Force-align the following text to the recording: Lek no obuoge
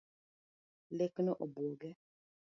Lek 0.97 1.13
no 1.25 1.33
obuoge 1.43 1.89